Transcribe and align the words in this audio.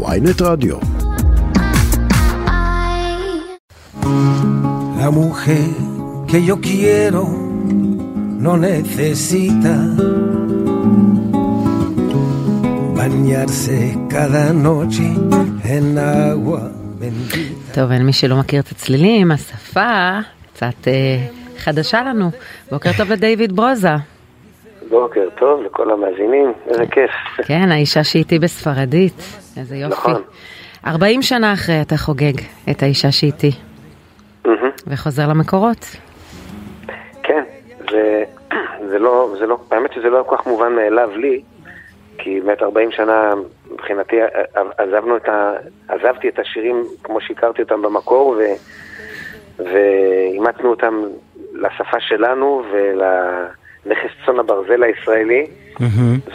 ויינט 0.00 0.42
רדיו. 0.42 0.76
La 5.04 5.10
mujer 5.10 5.70
que 6.30 6.38
yo 6.48 6.54
quiero 6.68 7.22
no 8.44 8.52
necesita 8.68 9.74
bañarse 12.98 13.76
cada 14.14 14.44
noche 14.52 15.06
en 15.74 15.98
agua 15.98 16.62
bendita. 17.00 17.72
טוב, 17.72 17.90
אין 17.90 18.06
מי 18.06 18.12
שלא 18.12 18.36
מכיר 18.36 18.60
את 18.60 18.70
הצלילים, 18.70 19.30
השפה 19.30 20.18
קצת 20.52 20.88
אה, 20.88 21.26
חדשה 21.58 22.02
לנו. 22.02 22.30
בוקר 22.70 22.90
טוב 22.96 23.12
לדיוויד 23.12 23.56
ברוזה. 23.56 24.11
בוקר 24.92 25.28
טוב 25.38 25.62
לכל 25.62 25.90
המאזינים, 25.90 26.52
איזה 26.66 26.86
כיף. 26.86 27.10
כן, 27.46 27.72
האישה 27.72 28.04
שאיתי 28.04 28.38
בספרדית, 28.38 29.22
איזה 29.56 29.76
יופי. 29.76 29.94
נכון. 29.94 30.22
40 30.86 31.22
שנה 31.22 31.52
אחרי 31.52 31.80
אתה 31.82 31.96
חוגג 31.96 32.32
את 32.70 32.82
האישה 32.82 33.12
שאיתי. 33.12 33.50
וחוזר 34.86 35.28
למקורות. 35.28 35.86
כן, 37.22 37.42
זה, 37.90 38.24
זה 38.88 38.98
לא, 38.98 39.34
זה 39.38 39.46
לא, 39.46 39.58
האמת 39.70 39.92
שזה 39.92 40.10
לא 40.10 40.24
כל 40.26 40.36
כך 40.36 40.46
מובן 40.46 40.72
מאליו 40.72 41.10
לי, 41.16 41.42
כי 42.18 42.40
באמת 42.40 42.62
40 42.62 42.90
שנה 42.90 43.32
מבחינתי 43.72 44.16
עזבנו 44.78 45.16
את 45.16 45.28
ה, 45.28 45.52
עזבתי 45.88 46.28
את 46.28 46.38
השירים 46.38 46.84
כמו 47.02 47.20
שהכרתי 47.20 47.62
אותם 47.62 47.82
במקור, 47.82 48.28
ו, 48.28 48.42
ואימצנו 49.58 50.70
אותם 50.70 51.02
לשפה 51.52 52.00
שלנו 52.00 52.62
ולנכס 52.72 53.61
צאן 54.26 54.38
הברזל 54.38 54.82
הישראלי. 54.82 55.46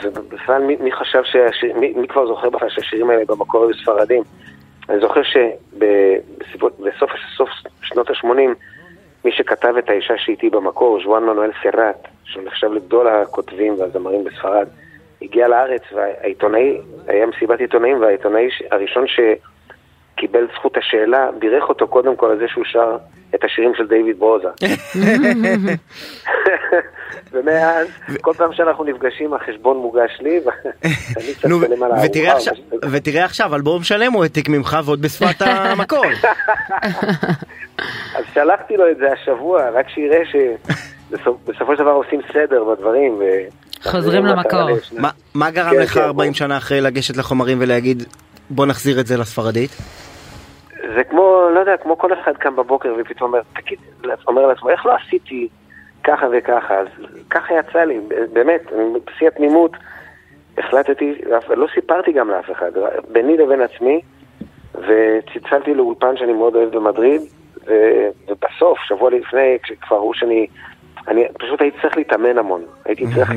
ובכלל, 0.03 0.61
מי, 0.61 0.77
מי 0.79 0.91
חשב 0.91 1.23
שהשיר, 1.23 1.77
מי, 1.77 1.93
מי 1.95 2.07
כבר 2.07 2.27
זוכר 2.27 2.49
בכלל 2.49 2.69
שהשירים 2.69 3.09
האלה 3.09 3.25
במקור 3.27 3.63
היו 3.63 3.73
ספרדים? 3.73 4.23
אני 4.89 4.99
זוכר 4.99 5.21
שבסוף 5.23 7.11
סוף 7.37 7.49
שנות 7.81 8.09
ה-80, 8.09 8.27
מי 9.25 9.31
שכתב 9.31 9.73
את 9.77 9.89
האישה 9.89 10.13
שאיתי 10.17 10.49
במקור, 10.49 10.99
ז'ואן 11.03 11.23
מנואל 11.23 11.51
סרט, 11.63 12.07
שהוא 12.23 12.43
נחשב 12.43 12.71
לגדול 12.71 13.07
הכותבים 13.07 13.79
והזמרים 13.79 14.23
בספרד, 14.23 14.67
הגיע 15.21 15.47
לארץ 15.47 15.81
והעיתונאי, 15.95 16.77
היה 17.07 17.25
מסיבת 17.25 17.59
עיתונאים 17.59 18.01
והעיתונאי 18.01 18.51
ש- 18.51 18.63
הראשון 18.71 19.05
שקיבל 20.17 20.47
זכות 20.55 20.77
השאלה, 20.77 21.29
בירך 21.39 21.63
אותו 21.69 21.87
קודם 21.87 22.15
כל 22.15 22.31
על 22.31 22.37
זה 22.39 22.45
שהוא 22.47 22.63
שר 22.65 22.97
את 23.35 23.43
השירים 23.43 23.71
של 23.77 23.87
דיוויד 23.87 24.19
ברוזה. 24.19 24.47
ומאז, 27.31 27.87
כל 28.21 28.33
פעם 28.37 28.53
שאנחנו 28.53 28.83
נפגשים 28.83 29.33
החשבון 29.33 29.77
מוגש 29.77 30.17
לי 30.19 30.39
ואני 30.45 30.93
קצת 31.35 31.45
נו, 31.45 31.59
משלם 31.59 31.83
על 31.83 31.91
ותראה 32.05 32.31
הארוחה. 32.31 32.51
עכשיו-. 32.51 32.91
ותראה 32.91 33.25
אלבום 33.53 33.83
שלם 33.83 34.13
הוא 34.13 34.23
העתיק 34.23 34.49
ממך 34.49 34.77
ועוד 34.85 35.01
בשפת 35.01 35.41
המקור. 35.41 36.05
אז 38.15 38.23
שלחתי 38.33 38.77
לו 38.77 38.91
את 38.91 38.97
זה 38.97 39.05
השבוע, 39.13 39.69
רק 39.69 39.89
שיראה 39.89 40.21
שבסופו 40.25 41.75
של 41.75 41.81
דבר 41.81 41.91
עושים 41.91 42.21
סדר 42.33 42.63
בדברים. 42.63 43.21
חוזרים 43.83 44.25
למקור. 44.25 44.69
מה- 44.97 45.09
מה 45.33 45.51
גרם 45.51 45.71
כן, 45.71 45.79
לך 45.79 45.93
כן, 45.93 46.01
40 46.01 46.31
בוא. 46.31 46.37
שנה 46.37 46.57
אחרי 46.57 46.81
לגשת 46.81 47.17
לחומרים 47.17 47.57
ולהגיד 47.61 48.03
בוא 48.49 48.65
נחזיר 48.65 48.99
את 48.99 49.07
זה 49.07 49.17
לספרדית? 49.17 49.71
זה 50.97 51.03
כמו, 51.03 51.49
לא 51.53 51.59
יודע, 51.59 51.77
כמו 51.77 51.97
כל 51.97 52.13
אחד 52.13 52.37
קם 52.37 52.55
בבוקר 52.55 52.95
ופתאום 52.97 53.33
אומר, 53.33 53.43
תגיד, 53.55 53.79
אומר 54.27 54.47
לעצמו, 54.47 54.69
איך 54.69 54.85
לא 54.85 54.95
עשיתי 54.95 55.47
ככה 56.03 56.25
וככה? 56.31 56.75
אז 56.79 56.87
ככה 57.29 57.53
יצא 57.53 57.83
לי, 57.83 57.99
באמת, 58.33 58.61
בשיא 59.05 59.27
התמימות 59.27 59.71
החלטתי, 60.57 61.15
לא 61.49 61.67
סיפרתי 61.73 62.11
גם 62.11 62.29
לאף 62.29 62.51
אחד, 62.51 62.71
ביני 63.11 63.37
לבין 63.37 63.61
עצמי, 63.61 64.01
וצלצלתי 64.75 65.73
לאולפן 65.73 66.17
שאני 66.17 66.33
מאוד 66.33 66.55
אוהב 66.55 66.75
במדריד, 66.75 67.21
ו- 67.67 68.09
ובסוף, 68.27 68.79
שבוע 68.79 69.09
לפני, 69.09 69.57
כשכבר 69.63 69.97
ראו 69.97 70.13
שאני, 70.13 70.47
אני 71.07 71.25
פשוט 71.39 71.61
הייתי 71.61 71.77
צריך 71.81 71.97
להתאמן 71.97 72.37
המון, 72.37 72.61
הייתי 72.85 73.05
צריך 73.15 73.31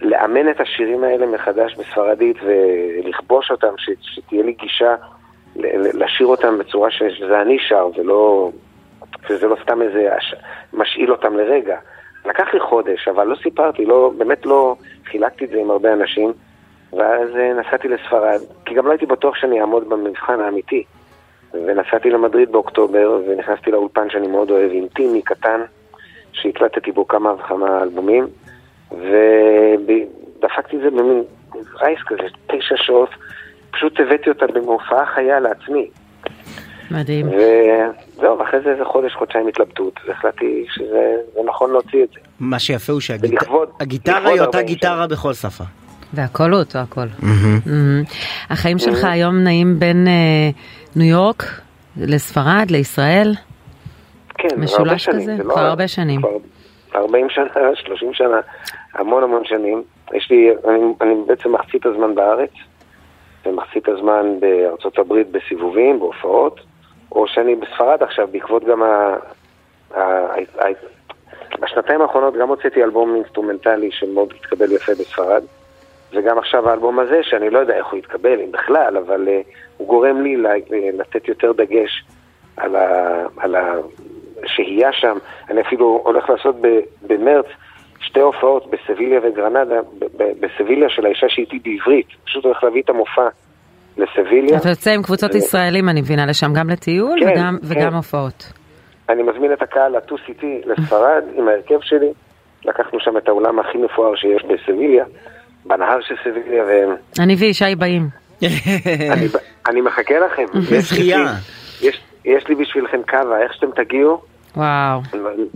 לאמן 0.00 0.50
את 0.50 0.60
השירים 0.60 1.04
האלה 1.04 1.26
מחדש 1.26 1.74
בספרדית 1.74 2.36
ולכבוש 2.42 3.50
אותם, 3.50 3.74
ש- 3.78 3.90
שתהיה 4.00 4.42
לי 4.42 4.52
גישה 4.52 4.94
לשיר 5.94 6.26
אותם 6.26 6.58
בצורה 6.58 6.90
שזה 6.90 7.40
אני 7.42 7.58
שר, 7.68 7.88
ולא, 7.96 8.50
שזה 9.28 9.46
לא 9.46 9.56
סתם 9.62 9.82
איזה, 9.82 10.14
הש- 10.14 10.34
משאיל 10.72 11.12
אותם 11.12 11.36
לרגע. 11.36 11.78
לקח 12.26 12.54
לי 12.54 12.60
חודש, 12.60 13.08
אבל 13.08 13.26
לא 13.26 13.36
סיפרתי, 13.42 13.86
לא, 13.86 14.12
באמת 14.18 14.46
לא 14.46 14.76
חילקתי 15.04 15.44
את 15.44 15.50
זה 15.50 15.58
עם 15.58 15.70
הרבה 15.70 15.92
אנשים, 15.92 16.32
ואז 16.92 17.36
אה, 17.36 17.52
נסעתי 17.52 17.88
לספרד, 17.88 18.40
כי 18.64 18.74
גם 18.74 18.86
לא 18.86 18.90
הייתי 18.90 19.06
בטוח 19.06 19.34
שאני 19.36 19.60
אעמוד 19.60 19.88
במבחן 19.88 20.40
האמיתי. 20.40 20.84
ונסעתי 21.54 22.10
למדריד 22.10 22.52
באוקטובר, 22.52 23.20
ונכנסתי 23.28 23.70
לאולפן 23.70 24.10
שאני 24.10 24.26
מאוד 24.26 24.50
אוהב, 24.50 24.70
אינטימי, 24.70 25.22
קטן, 25.22 25.60
שהקלטתי 26.32 26.92
בו 26.92 27.08
כמה 27.08 27.32
וכמה 27.34 27.82
אלבומים, 27.82 28.26
ודפקתי 28.92 30.76
את 30.76 30.80
זה 30.82 30.90
במין 30.90 31.22
רייס 31.82 31.98
כזה, 32.06 32.22
תשע 32.46 32.76
שעות, 32.76 33.10
פשוט 33.70 34.00
הבאתי 34.00 34.30
אותה 34.30 34.46
בהופעה 34.46 35.06
חיה 35.14 35.40
לעצמי. 35.40 35.88
מדהים. 36.90 37.26
וזהו, 37.28 38.38
ואחרי 38.38 38.60
זה 38.64 38.70
איזה 38.70 38.84
חודש, 38.84 39.14
חודשיים 39.14 39.48
התלבטות, 39.48 40.00
והחלטתי 40.08 40.66
שזה 40.74 40.98
זה 41.34 41.40
נכון 41.46 41.72
להוציא 41.72 42.02
את 42.04 42.08
זה. 42.14 42.20
מה 42.40 42.58
שיפה 42.58 42.92
הוא 42.92 43.00
שהגיטרה 43.00 44.30
היא 44.30 44.40
אותה 44.40 44.58
40 44.58 44.66
גיטרה 44.66 45.06
בכל 45.06 45.32
שפה. 45.32 45.64
והכל 46.12 46.50
הוא 46.52 46.58
אותו 46.60 46.78
הכל. 46.78 47.06
החיים 48.50 48.78
שלך 48.78 49.04
היום 49.04 49.38
נעים 49.38 49.78
בין 49.78 50.08
אה, 50.08 50.50
ניו 50.96 51.06
יורק 51.10 51.44
לספרד, 51.96 52.66
לישראל? 52.70 53.34
כן, 54.38 54.48
זה 54.48 54.56
משולש 54.56 54.78
הרבה 54.78 54.98
שנים, 54.98 55.20
כזה? 55.20 55.36
זה 55.36 55.44
לא- 55.44 55.54
כבר 55.54 55.62
הרבה 55.62 55.88
שנים. 55.88 56.20
כבר 56.20 56.30
40 56.94 57.26
שנה, 57.30 57.44
30 57.74 58.14
שנה, 58.14 58.40
המון 58.94 59.22
המון 59.22 59.42
שנים. 59.44 59.82
יש 60.14 60.30
לי, 60.30 60.48
אני, 60.68 60.78
אני 61.00 61.14
בעצם 61.26 61.52
מחצית 61.54 61.86
הזמן 61.86 62.14
בארץ, 62.14 62.50
ומחצית 63.46 63.88
הזמן 63.88 64.40
בארצות 64.40 64.98
הברית 64.98 65.30
בסיבובים, 65.30 65.98
בהופעות, 65.98 66.60
או 67.12 67.28
שאני 67.28 67.54
בספרד 67.54 68.02
עכשיו, 68.02 68.28
בעקבות 68.32 68.64
גם 68.64 68.82
ה... 68.82 69.16
ה, 69.94 70.00
ה, 70.60 70.66
בשנתיים 71.60 72.00
האחרונות 72.00 72.34
גם 72.34 72.48
הוצאתי 72.48 72.84
אלבום 72.84 73.14
אינסטרומנטלי 73.14 73.90
שמאוד 73.92 74.32
התקבל 74.40 74.72
יפה 74.72 74.92
בספרד, 74.92 75.42
וגם 76.12 76.38
עכשיו 76.38 76.68
האלבום 76.68 76.98
הזה, 76.98 77.20
שאני 77.22 77.50
לא 77.50 77.58
יודע 77.58 77.76
איך 77.76 77.86
הוא 77.86 77.98
יתקבל, 77.98 78.40
אם 78.40 78.52
בכלל, 78.52 78.96
אבל 78.96 79.28
אה, 79.28 79.48
הוא 79.76 79.88
גורם 79.88 80.22
לי 80.22 80.36
לתת 80.92 81.28
יותר 81.28 81.52
דגש 81.52 82.04
על, 82.56 82.76
ה, 82.76 83.22
על 83.36 83.54
השהייה 84.44 84.92
שם. 84.92 85.18
אני 85.50 85.60
אפילו 85.60 86.00
הולך 86.04 86.30
לעשות 86.30 86.56
במרץ 87.02 87.46
שתי 88.00 88.20
הופעות 88.20 88.70
בסביליה 88.70 89.20
וגרנדה, 89.24 89.82
ב, 89.98 90.04
ב, 90.16 90.24
בסביליה 90.40 90.88
של 90.88 91.06
האישה 91.06 91.26
שאיתי 91.28 91.58
בעברית. 91.58 92.06
פשוט 92.24 92.44
הולך 92.44 92.64
להביא 92.64 92.82
את 92.82 92.88
המופע 92.90 93.28
לסביליה. 93.96 94.56
אתה 94.58 94.68
יוצא 94.68 94.90
עם 94.90 95.02
קבוצות 95.02 95.34
ו- 95.34 95.38
ישראלים, 95.38 95.88
אני 95.88 96.00
מבינה, 96.00 96.26
לשם 96.26 96.52
גם 96.54 96.70
לטיול 96.70 97.20
כן, 97.20 97.26
וגם- 97.32 97.56
כן. 97.60 97.66
וגם 97.80 97.94
הופעות. 97.94 98.52
אני 99.08 99.22
מזמין 99.22 99.52
את 99.52 99.62
הקהל 99.62 99.96
לטוס 99.96 100.20
איתי 100.28 100.60
לספרד 100.66 101.22
עם 101.36 101.48
ההרכב 101.48 101.78
שלי. 101.82 102.08
לקחנו 102.64 103.00
שם 103.00 103.16
את 103.16 103.28
האולם 103.28 103.58
הכי 103.58 103.78
מפואר 103.78 104.16
שיש 104.16 104.42
בסביליה, 104.44 105.04
בנהר 105.64 105.98
של 106.00 106.14
סביליה, 106.24 106.64
אני 107.20 107.34
וישי 107.34 107.74
באים. 107.74 108.08
ואני 108.42 109.26
אני 109.68 109.80
מחכה 109.80 110.14
לכם. 110.18 110.44
בזכייה. 110.72 111.18
יש, 111.82 112.00
יש 112.24 112.48
לי 112.48 112.54
בשבילכם 112.54 113.02
קאבה, 113.06 113.38
איך 113.42 113.54
שאתם 113.54 113.70
תגיעו, 113.84 114.20
וואו. 114.56 115.00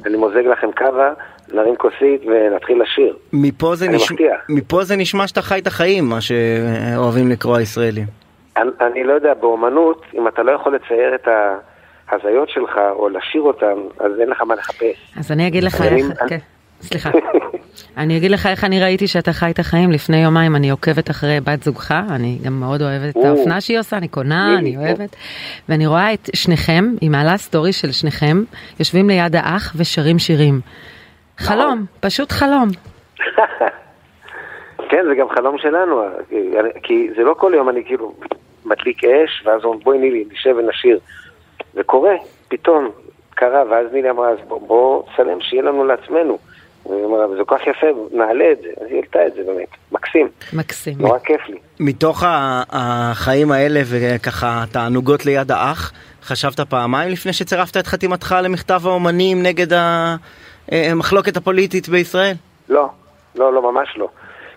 אני 0.07 0.17
מוזג 0.17 0.47
לכם 0.53 0.73
קאבה, 0.73 1.13
נרים 1.55 1.77
כוסית 1.77 2.23
ונתחיל 2.27 2.83
לשיר. 2.83 3.17
מפה 3.33 3.75
זה 3.75 3.89
מבטיח. 3.89 4.41
מפה 4.49 4.85
זה 4.85 4.97
נשמע 4.97 5.27
שאתה 5.27 5.43
חי 5.43 5.59
את 5.59 5.67
החיים, 5.67 6.05
מה 6.05 6.21
שאוהבים 6.21 7.29
לקרוא 7.31 7.57
הישראלים. 7.57 8.07
אני, 8.57 8.71
אני 8.81 9.05
לא 9.05 9.13
יודע, 9.13 9.35
באומנות, 9.35 10.03
אם 10.19 10.29
אתה 10.29 10.43
לא 10.43 10.53
יכול 10.53 10.75
לצייר 10.75 11.15
את 11.15 11.29
ההזיות 12.09 12.49
שלך 12.49 12.71
או 12.91 13.09
לשיר 13.09 13.43
אותן, 13.43 13.75
אז 14.01 14.13
אין 14.21 14.29
לך 14.29 14.43
מה 14.43 14.55
לחפש. 14.55 15.13
אז 15.17 15.33
אני 15.33 15.47
אגיד 15.49 15.65
לך 15.65 15.81
אני- 15.81 15.89
איך... 16.03 16.07
אני- 16.21 16.29
כן, 16.29 16.39
סליחה. 16.81 17.11
אני 17.97 18.17
אגיד 18.17 18.31
לך 18.31 18.47
איך 18.47 18.65
אני 18.65 18.81
ראיתי 18.83 19.07
שאתה 19.07 19.33
חי 19.33 19.51
את 19.51 19.59
החיים. 19.59 19.93
לפני 19.93 20.23
יומיים 20.23 20.57
אני 20.57 20.71
עוקבת 20.71 21.11
אחרי 21.11 21.39
בת 21.41 21.63
זוגך, 21.63 21.95
אני 22.11 22.39
גם 22.45 22.61
מאוד 22.61 22.83
אוהבת 22.83 23.11
את 23.11 23.17
או. 23.17 23.27
האופנה 23.27 23.61
שהיא 23.61 23.79
עושה, 23.79 23.97
אני 23.97 24.09
קונה, 24.09 24.59
אני 24.59 24.77
או. 24.77 24.83
אוהבת. 24.83 25.17
ואני 25.69 25.87
רואה 25.87 26.13
את 26.15 26.31
שניכם, 26.35 26.85
היא 27.01 27.11
מעלה 27.11 27.37
סטורי 27.37 27.73
של 27.73 27.93
שניכם, 27.93 28.43
יושבים 28.79 29.09
ליד 29.09 29.37
האח 29.37 29.73
ושרים 29.77 30.19
שירים. 30.19 30.61
חלום, 31.43 31.85
פשוט 32.01 32.33
חלום. 32.33 32.69
כן, 34.91 35.05
זה 35.09 35.15
גם 35.15 35.29
חלום 35.29 35.59
שלנו, 35.59 36.03
כי 36.83 37.09
זה 37.17 37.23
לא 37.23 37.35
כל 37.35 37.53
יום 37.57 37.69
אני 37.69 37.85
כאילו 37.85 38.15
מדליק 38.65 39.05
אש, 39.05 39.43
ואז 39.47 39.65
אומרים 39.65 39.81
בואי 39.85 39.99
נילי, 39.99 40.25
נשב 40.33 40.55
ונשיר. 40.59 40.99
זה 41.75 41.83
קורה, 41.83 42.15
פתאום 42.49 42.91
קרה, 43.35 43.63
ואז 43.71 43.87
נילי 43.93 44.11
אמרה, 44.11 44.29
אז 44.31 44.39
בוא, 44.49 44.61
בוא 44.67 45.03
צלם, 45.17 45.41
שיהיה 45.41 45.63
לנו 45.63 45.85
לעצמנו. 45.85 46.39
והיא 46.87 47.05
אמרה, 47.05 47.29
זה 47.37 47.45
כל 47.47 47.57
כך 47.59 47.67
יפה, 47.67 47.87
נעלה 48.13 48.45
את 48.53 48.59
זה. 48.63 48.69
אז 48.81 48.87
היא 48.87 48.97
העלתה 48.97 49.27
את 49.27 49.35
זה 49.35 49.43
באמת, 49.47 49.69
מקסים, 49.93 50.29
מקסים. 50.53 50.95
נורא 50.99 51.19
כיף 51.19 51.41
לי. 51.49 51.59
מתוך 51.81 52.23
החיים 52.27 53.53
האלה 53.53 53.81
וככה 53.85 54.65
תענוגות 54.73 55.27
ליד 55.27 55.53
האח, 55.53 55.93
חשבת 56.23 56.61
פעמיים 56.61 57.11
לפני 57.11 57.33
שצירפת 57.33 57.77
את 57.77 57.87
חתימתך 57.87 58.35
למכתב 58.43 58.81
האומנים 58.85 59.43
נגד 59.43 59.73
ה- 59.73 60.17
המחלוקת 60.71 61.37
הפוליטית 61.37 61.89
בישראל? 61.89 62.35
לא, 62.69 62.89
לא, 63.35 63.53
לא, 63.53 63.63
ממש 63.73 63.97
לא. 63.97 64.09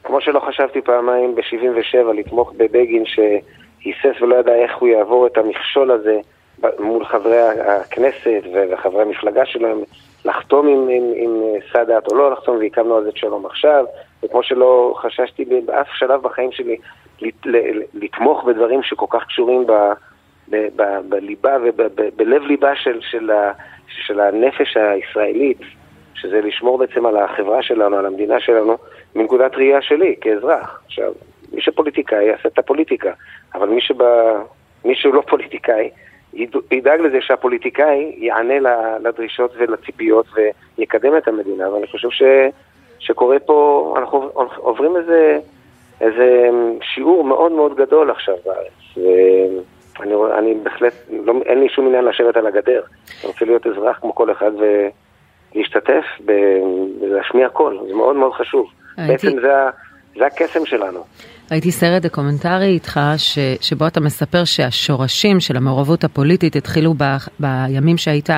כמו 0.03 0.21
שלא 0.21 0.39
חשבתי 0.39 0.81
פעמיים 0.81 1.35
ב-77 1.35 2.13
לתמוך 2.13 2.53
בבגין 2.57 3.03
שהיסס 3.05 4.21
ולא 4.21 4.35
ידע 4.35 4.55
איך 4.55 4.77
הוא 4.77 4.89
יעבור 4.89 5.27
את 5.27 5.37
המכשול 5.37 5.91
הזה 5.91 6.19
מול 6.79 7.05
חברי 7.05 7.41
הכנסת 7.59 8.43
וחברי 8.71 9.01
המפלגה 9.01 9.45
שלהם, 9.45 9.77
לחתום 10.25 10.67
עם, 10.67 10.87
עם, 10.89 11.03
עם 11.15 11.31
סאדאת 11.73 12.07
או 12.07 12.15
לא 12.15 12.31
לחתום, 12.31 12.57
והקמנו 12.57 12.95
על 12.95 13.03
זה 13.03 13.09
את 13.09 13.17
שלום 13.17 13.45
עכשיו, 13.45 13.85
וכמו 14.23 14.43
שלא 14.43 14.95
חששתי 15.01 15.45
באף 15.65 15.87
שלב 15.93 16.21
בחיים 16.21 16.51
שלי 16.51 16.77
לתמוך 17.93 18.43
בדברים 18.43 18.83
שכל 18.83 19.05
כך 19.09 19.25
קשורים 19.25 19.67
ב... 19.67 19.71
ב- 20.49 20.67
ב- 20.75 21.09
בליבה 21.09 21.57
ובלב 21.61 22.41
ליבה 22.41 22.75
של, 22.75 22.99
של, 23.01 23.31
של 23.87 24.19
הנפש 24.19 24.77
הישראלית, 24.77 25.57
שזה 26.15 26.41
לשמור 26.41 26.77
בעצם 26.77 27.06
על 27.06 27.17
החברה 27.17 27.62
שלנו, 27.62 27.97
על 27.97 28.06
המדינה 28.06 28.39
שלנו, 28.39 28.77
מנקודת 29.15 29.56
ראייה 29.56 29.81
שלי 29.81 30.15
כאזרח. 30.21 30.81
עכשיו, 30.85 31.12
מי 31.53 31.62
שפוליטיקאי 31.62 32.23
יעשה 32.25 32.50
את 32.50 32.59
הפוליטיקה, 32.59 33.12
אבל 33.56 33.69
מי, 33.69 33.81
שבא, 33.81 34.41
מי 34.85 34.95
שהוא 34.95 35.13
לא 35.13 35.21
פוליטיקאי, 35.21 35.89
יד- 36.33 36.56
ידאג 36.71 37.01
לזה 37.01 37.17
שהפוליטיקאי 37.21 38.15
יענה 38.17 38.53
לדרישות 39.03 39.51
ולציפיות 39.57 40.25
ויקדם 40.77 41.17
את 41.17 41.27
המדינה, 41.27 41.73
ואני 41.73 41.88
חושב 41.88 42.09
ש, 42.09 42.23
שקורה 43.00 43.39
פה, 43.39 43.95
אנחנו 44.00 44.29
עוברים 44.56 44.97
איזה, 44.97 45.39
איזה 46.01 46.50
שיעור 46.81 47.23
מאוד 47.23 47.51
מאוד 47.51 47.75
גדול 47.75 48.12
עכשיו 48.12 48.35
בארץ. 48.45 49.07
ואני 50.00 50.13
רואה- 50.15 50.38
אני 50.39 50.53
בהחלט, 50.63 50.94
לא, 51.25 51.33
אין 51.45 51.59
לי 51.59 51.69
שום 51.69 51.88
עניין 51.88 52.06
לשבת 52.06 52.38
על 52.38 52.47
הגדר. 52.47 52.81
אני 53.23 53.31
רוצה 53.31 53.45
להיות 53.45 53.67
אזרח 53.67 54.00
כמו 54.01 54.15
כל 54.15 54.31
אחד 54.31 54.51
ולהשתתף 54.56 55.04
ב- 56.25 56.31
ולהשמיע 57.01 57.49
קול, 57.49 57.79
זה 57.87 57.93
מאוד 57.93 58.15
מאוד 58.15 58.31
חשוב. 58.33 58.65
הייתי- 58.97 59.27
בעצם 59.27 59.37
זה, 59.41 59.53
זה 60.19 60.25
הקסם 60.25 60.65
שלנו. 60.65 60.99
ראיתי 61.51 61.71
סרט 61.71 62.01
דוקומנטרי 62.01 62.65
איתך 62.65 62.99
ש, 63.17 63.39
שבו 63.61 63.87
אתה 63.87 63.99
מספר 63.99 64.43
שהשורשים 64.43 65.39
של 65.39 65.57
המעורבות 65.57 66.03
הפוליטית 66.03 66.55
התחילו 66.55 66.93
ב, 66.97 67.03
בימים 67.39 67.97
שהיית 67.97 68.29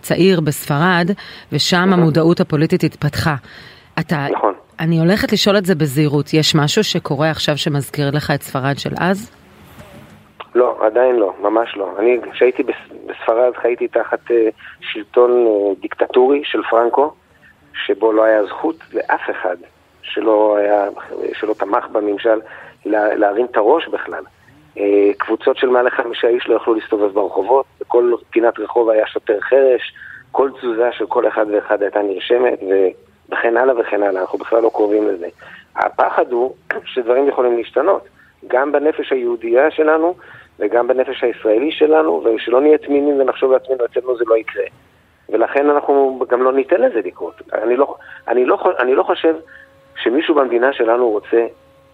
צעיר 0.00 0.40
בספרד 0.40 1.10
ושם 1.52 1.92
המודעות 1.92 2.40
הפוליטית 2.40 2.84
התפתחה. 2.84 3.34
אתה, 4.00 4.26
נכון. 4.32 4.54
אני 4.80 4.98
הולכת 4.98 5.32
לשאול 5.32 5.58
את 5.58 5.66
זה 5.66 5.74
בזהירות, 5.74 6.34
יש 6.34 6.54
משהו 6.54 6.84
שקורה 6.84 7.30
עכשיו 7.30 7.56
שמזכיר 7.58 8.10
לך 8.10 8.30
את 8.30 8.42
ספרד 8.42 8.78
של 8.78 8.90
אז? 8.98 9.30
לא, 10.54 10.76
עדיין 10.80 11.16
לא, 11.16 11.32
ממש 11.40 11.76
לא. 11.76 11.88
אני, 11.98 12.18
כשהייתי 12.32 12.62
בס- 12.62 12.92
בספרד 13.06 13.56
חייתי 13.56 13.88
תחת 13.88 14.30
אה, 14.30 14.48
שלטון 14.80 15.46
אה, 15.46 15.74
דיקטטורי 15.80 16.40
של 16.44 16.62
פרנקו, 16.70 17.12
שבו 17.86 18.12
לא 18.12 18.24
היה 18.24 18.44
זכות 18.44 18.76
לאף 18.92 19.30
אחד 19.30 19.56
שלא, 20.02 20.56
היה, 20.56 20.84
שלא 21.32 21.54
תמך 21.54 21.86
בממשל 21.92 22.40
לה, 22.86 23.14
להרים 23.14 23.46
את 23.46 23.56
הראש 23.56 23.88
בכלל. 23.88 24.22
אה, 24.78 25.10
קבוצות 25.18 25.56
של 25.56 25.68
מעל 25.68 25.86
לחמישה 25.86 26.28
איש 26.28 26.48
לא 26.48 26.56
יכלו 26.56 26.74
להסתובב 26.74 27.12
ברחובות, 27.14 27.66
בכל 27.80 28.12
פינת 28.30 28.58
רחוב 28.58 28.88
היה 28.90 29.06
שוטר 29.06 29.40
חרש, 29.40 29.94
כל 30.32 30.50
תזוזה 30.58 30.92
של 30.92 31.06
כל 31.06 31.28
אחד 31.28 31.46
ואחד 31.52 31.82
הייתה 31.82 32.02
נרשמת, 32.02 32.58
וכן 33.32 33.56
הלאה 33.56 33.80
וכן 33.80 34.02
הלאה, 34.02 34.20
אנחנו 34.20 34.38
בכלל 34.38 34.62
לא 34.62 34.70
קרובים 34.74 35.08
לזה. 35.08 35.26
הפחד 35.76 36.32
הוא 36.32 36.54
שדברים 36.92 37.28
יכולים 37.28 37.56
להשתנות, 37.56 38.08
גם 38.46 38.72
בנפש 38.72 39.12
היהודייה 39.12 39.70
שלנו 39.70 40.14
וגם 40.58 40.88
בנפש 40.88 41.24
הישראלי 41.24 41.72
שלנו, 41.72 42.24
ושלא 42.24 42.60
נהיה 42.60 42.78
תמימים 42.78 43.20
ונחשוב 43.20 43.52
לעצמנו, 43.52 43.84
אצלנו 43.84 44.16
זה 44.16 44.24
לא 44.26 44.36
יקרה. 44.36 44.64
ולכן 45.28 45.70
אנחנו 45.70 46.20
גם 46.28 46.42
לא 46.42 46.52
ניתן 46.52 46.80
לזה 46.80 47.00
לקרות. 47.04 47.42
אני 47.52 47.76
לא, 47.76 47.96
אני 48.28 48.44
לא, 48.44 48.58
אני 48.78 48.94
לא 48.94 49.02
חושב 49.02 49.34
שמישהו 49.96 50.34
במדינה 50.34 50.72
שלנו 50.72 51.10
רוצה 51.10 51.46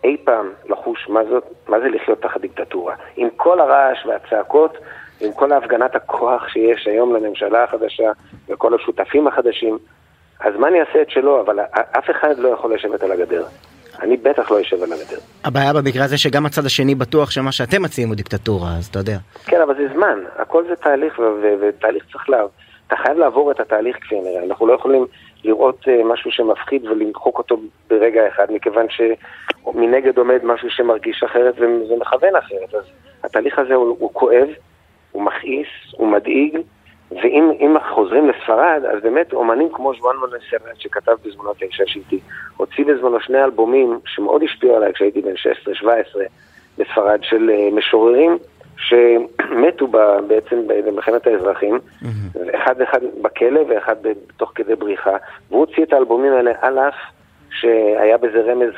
אי 0.04 0.16
פעם 0.24 0.52
לחוש 0.68 1.08
מה, 1.08 1.24
זאת, 1.24 1.44
מה 1.68 1.80
זה 1.80 1.88
לחיות 1.88 2.22
תחת 2.22 2.40
דיקטטורה. 2.40 2.94
עם 3.16 3.28
כל 3.36 3.60
הרעש 3.60 4.06
והצעקות, 4.06 4.78
עם 5.20 5.32
כל 5.32 5.52
ההפגנת 5.52 5.94
הכוח 5.94 6.48
שיש 6.48 6.86
היום 6.86 7.16
לממשלה 7.16 7.64
החדשה 7.64 8.12
וכל 8.48 8.74
השותפים 8.74 9.28
החדשים, 9.28 9.78
הזמן 10.40 10.74
יעשה 10.74 11.02
את 11.02 11.10
שלו, 11.10 11.40
אבל 11.40 11.60
אף 11.72 12.10
אחד 12.10 12.38
לא 12.38 12.48
יכול 12.48 12.74
לשבת 12.74 13.02
על 13.02 13.12
הגדר. 13.12 13.44
אני 14.02 14.16
בטח 14.16 14.50
לא 14.50 14.60
אשב 14.60 14.82
על 14.82 14.92
הגדר. 14.92 15.18
הבעיה 15.44 15.72
במקרה 15.72 16.04
הזה 16.04 16.18
שגם 16.18 16.46
הצד 16.46 16.66
השני 16.66 16.94
בטוח 16.94 17.30
שמה 17.30 17.52
שאתם 17.52 17.82
מציעים 17.82 18.08
הוא 18.08 18.16
דיקטטורה, 18.16 18.68
אז 18.78 18.86
אתה 18.86 18.98
יודע. 18.98 19.18
כן, 19.46 19.60
אבל 19.60 19.74
זה 19.74 19.94
זמן, 19.94 20.18
הכל 20.36 20.64
זה 20.68 20.76
תהליך, 20.76 21.20
ותהליך 21.60 22.04
צריך 22.12 22.28
לה... 22.30 22.38
אתה 22.86 22.96
חייב 22.96 23.18
לעבור 23.18 23.50
את 23.50 23.60
התהליך 23.60 23.96
כפי 23.96 24.16
הנראה. 24.18 24.44
אנחנו 24.44 24.66
לא 24.66 24.72
יכולים 24.72 25.06
לראות 25.44 25.80
uh, 25.82 26.04
משהו 26.04 26.30
שמפחיד 26.30 26.84
ולמחוק 26.84 27.38
אותו 27.38 27.60
ברגע 27.90 28.28
אחד, 28.28 28.46
מכיוון 28.50 28.86
שמנגד 28.88 30.18
עומד 30.18 30.44
משהו 30.44 30.70
שמרגיש 30.70 31.22
אחרת 31.22 31.54
וזה 31.54 31.94
מכוון 32.00 32.36
אחרת. 32.36 32.74
אז 32.74 32.84
התהליך 33.24 33.58
הזה 33.58 33.74
הוא, 33.74 33.96
הוא 33.98 34.10
כואב, 34.12 34.48
הוא 35.12 35.22
מכעיס, 35.22 35.68
הוא 35.92 36.08
מדאיג, 36.08 36.58
ואם 37.10 37.76
חוזרים 37.94 38.28
לספרד, 38.28 38.82
אז 38.92 39.02
באמת 39.02 39.32
אומנים 39.32 39.68
כמו 39.72 39.92
ז'ואן 39.94 40.16
מונסרט, 40.16 40.76
שכתב 40.78 41.12
בזמנו 41.24 41.52
את 41.52 41.62
האישה 41.62 41.84
שאיתי, 41.86 42.20
הוציא 42.56 42.84
בזמנו 42.84 43.20
שני 43.20 43.44
אלבומים 43.44 43.98
שמאוד 44.06 44.42
השפיעו 44.42 44.76
עליי 44.76 44.92
כשהייתי 44.92 45.22
בן 45.22 45.34
16-17 45.82 45.86
בספרד, 46.78 47.18
של 47.22 47.50
uh, 47.50 47.74
משוררים 47.74 48.38
שמתו 48.76 49.86
ב, 49.86 49.96
בעצם 50.26 50.56
במלחמת 50.66 51.26
האזרחים, 51.26 51.78
mm-hmm. 51.78 52.56
אחד 52.56 52.80
אחד 52.80 53.00
בכלא 53.22 53.60
ואחד 53.68 53.96
תוך 54.36 54.52
כדי 54.54 54.74
בריחה, 54.74 55.16
והוא 55.48 55.60
הוציא 55.60 55.82
את 55.82 55.92
האלבומים 55.92 56.32
האלה 56.32 56.52
על 56.60 56.78
אף 56.78 56.94
שהיה 57.50 58.18
בזה 58.18 58.40
רמז 58.40 58.70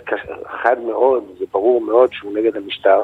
חד 0.62 0.78
מאוד 0.78 1.24
וברור 1.40 1.80
מאוד 1.80 2.12
שהוא 2.12 2.34
נגד 2.34 2.56
המשטר, 2.56 3.02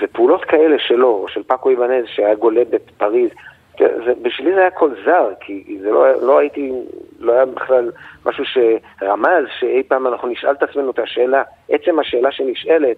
ופעולות 0.00 0.44
כאלה 0.44 0.76
שלו, 0.78 1.26
של 1.28 1.42
פאקו 1.42 1.70
איבנז 1.70 2.04
שהיה 2.06 2.34
גולה 2.34 2.62
בפריז, 2.70 3.30
זה, 3.78 4.12
בשבילי 4.22 4.54
זה 4.54 4.60
היה 4.60 4.70
קול 4.70 4.96
זר, 5.04 5.28
כי 5.40 5.78
זה 5.82 5.90
לא, 5.90 6.22
לא 6.22 6.38
הייתי, 6.38 6.72
לא 7.20 7.32
היה 7.32 7.46
בכלל 7.46 7.90
משהו 8.26 8.44
שרמז 8.44 9.44
שאי 9.58 9.82
פעם 9.82 10.06
אנחנו 10.06 10.28
נשאל 10.28 10.52
את 10.52 10.62
עצמנו 10.62 10.90
את 10.90 10.98
השאלה, 10.98 11.42
עצם 11.68 11.98
השאלה 11.98 12.32
שנשאלת, 12.32 12.96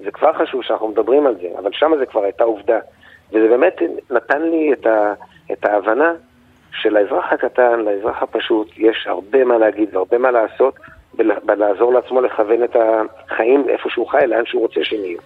זה 0.00 0.10
כבר 0.10 0.32
חשוב 0.32 0.62
שאנחנו 0.62 0.88
מדברים 0.88 1.26
על 1.26 1.34
זה, 1.34 1.48
אבל 1.58 1.70
שם 1.72 1.92
זה 1.98 2.06
כבר 2.06 2.22
הייתה 2.22 2.44
עובדה. 2.44 2.78
וזה 3.32 3.48
באמת 3.48 3.82
נתן 4.10 4.42
לי 4.42 4.72
את, 4.72 4.86
ה, 4.86 5.12
את 5.52 5.64
ההבנה 5.64 6.12
שלאזרח 6.72 7.32
הקטן, 7.32 7.80
לאזרח 7.80 8.22
הפשוט, 8.22 8.68
יש 8.76 9.06
הרבה 9.06 9.44
מה 9.44 9.58
להגיד 9.58 9.96
והרבה 9.96 10.18
מה 10.18 10.30
לעשות 10.30 10.74
בלעזור 11.44 11.92
לעצמו 11.92 12.20
לכוון 12.20 12.64
את 12.64 12.76
החיים 12.76 13.68
איפה 13.68 13.90
שהוא 13.90 14.08
חי, 14.08 14.26
לאן 14.26 14.46
שהוא 14.46 14.62
רוצה 14.62 14.80
שהם 14.82 15.04
יהיו. 15.04 15.18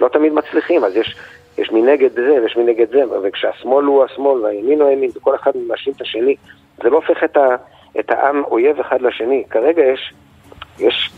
לא 0.00 0.08
תמיד 0.08 0.32
מצליחים, 0.32 0.84
אז 0.84 0.96
יש, 0.96 1.16
יש 1.58 1.72
מנגד 1.72 2.12
זה 2.12 2.42
ויש 2.42 2.56
מנגד 2.56 2.90
זה, 2.90 3.02
וכשהשמאל 3.22 3.84
הוא 3.84 4.04
השמאל 4.04 4.40
והימין 4.40 4.80
הוא 4.80 4.88
הימין 4.88 5.10
וכל 5.16 5.34
אחד 5.34 5.52
מאשים 5.68 5.92
את 5.96 6.00
השני, 6.00 6.36
זה 6.82 6.90
לא 6.90 6.96
הופך 6.96 7.24
את, 7.24 7.36
ה, 7.36 7.56
את 8.00 8.10
העם 8.10 8.44
אויב 8.44 8.80
אחד 8.80 9.02
לשני. 9.02 9.44
כרגע 9.50 9.82
יש, 9.82 10.14
יש 10.78 11.10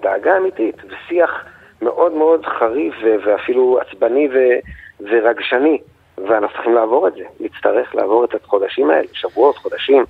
דאגה 0.00 0.36
אמיתית 0.36 0.76
ושיח 0.84 1.44
מאוד 1.82 2.12
מאוד 2.12 2.46
חריף 2.46 2.94
ואפילו 3.24 3.80
עצבני 3.80 4.28
ורגשני, 5.00 5.78
ואנחנו 6.18 6.54
צריכים 6.54 6.74
לעבור 6.74 7.08
את 7.08 7.14
זה, 7.14 7.24
נצטרך 7.40 7.94
לעבור 7.94 8.24
את 8.24 8.34
החודשים 8.34 8.90
האלה, 8.90 9.08
שבועות, 9.12 9.56
חודשים, 9.56 10.04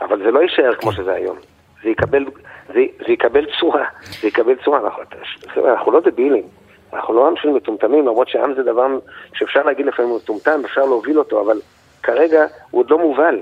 אבל 0.00 0.18
זה 0.18 0.30
לא 0.30 0.40
יישאר 0.40 0.74
כמו 0.74 0.92
שזה 0.92 1.12
היום, 1.12 1.36
זה 1.82 1.90
יקבל, 1.90 2.24
זה, 2.66 2.80
זה 3.06 3.12
יקבל 3.12 3.46
צורה, 3.60 3.84
זה 4.20 4.28
יקבל 4.28 4.54
צורה, 4.64 4.80
אנחנו, 4.80 5.02
אנחנו 5.70 5.92
לא 5.92 6.00
דבילים, 6.00 6.44
אנחנו 6.94 7.14
לא 7.14 7.28
עם 7.28 7.34
של 7.42 7.48
מטומטמים, 7.48 8.06
למרות 8.06 8.28
שעם 8.28 8.54
זה 8.56 8.62
דבר 8.62 8.86
שאפשר 9.34 9.62
להגיד 9.62 9.86
לפעמים 9.86 10.10
הוא 10.10 10.18
מטומטם, 10.24 10.60
אפשר 10.64 10.80
להוביל 10.80 11.18
אותו, 11.18 11.42
אבל 11.46 11.60
כרגע 12.02 12.44
הוא 12.70 12.80
עוד 12.80 12.90
לא 12.90 12.98
מובל. 12.98 13.40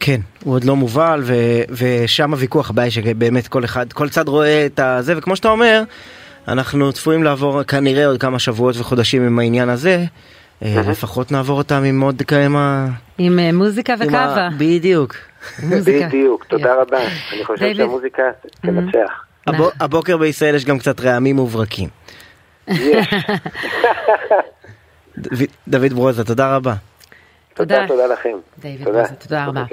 כן, 0.00 0.20
הוא 0.44 0.54
עוד 0.54 0.64
לא 0.64 0.76
מובל, 0.76 1.20
ו- 1.22 1.62
ושם 1.70 2.32
הוויכוח, 2.32 2.70
הבעיה 2.70 2.90
שבאמת 2.90 3.48
כל 3.48 3.64
אחד, 3.64 3.92
כל 3.92 4.08
צד 4.08 4.28
רואה 4.28 4.66
את 4.66 4.80
הזה, 4.80 5.18
וכמו 5.18 5.36
שאתה 5.36 5.48
אומר, 5.48 5.82
אנחנו 6.48 6.92
צפויים 6.92 7.22
לעבור 7.22 7.62
כנראה 7.62 8.06
עוד 8.06 8.20
כמה 8.20 8.38
שבועות 8.38 8.74
וחודשים 8.78 9.26
עם 9.26 9.38
העניין 9.38 9.68
הזה, 9.68 10.04
לפחות 10.62 11.32
נעבור 11.32 11.58
אותם 11.58 11.82
עם 11.84 12.00
עוד 12.00 12.22
כמה... 12.22 12.86
עם 13.18 13.38
מוזיקה 13.54 13.94
וקאבה. 13.98 14.48
בדיוק. 14.58 15.14
בדיוק, 15.84 16.44
תודה 16.44 16.74
רבה. 16.74 16.98
אני 17.32 17.44
חושב 17.44 17.74
שהמוזיקה 17.74 18.22
תנצח. 18.60 19.25
הבוקר 19.80 20.16
בישראל 20.16 20.54
יש 20.54 20.64
גם 20.64 20.78
קצת 20.78 21.00
רעמים 21.00 21.36
מוברקים. 21.36 21.88
דוד 25.68 25.92
ברוזה, 25.92 26.24
תודה 26.24 26.56
רבה. 26.56 26.74
תודה, 27.54 27.86
תודה 27.88 28.06
לכם. 28.06 28.36
דיוויד 28.58 28.84
ברוזה, 28.84 29.14
תודה 29.14 29.46
רבה. 29.46 29.64